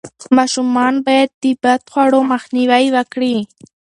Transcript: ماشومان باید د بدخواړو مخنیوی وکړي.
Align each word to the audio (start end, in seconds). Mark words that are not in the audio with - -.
ماشومان 0.37 0.93
باید 1.05 1.29
د 1.43 1.43
بدخواړو 1.63 2.19
مخنیوی 2.31 2.85
وکړي. 2.95 3.35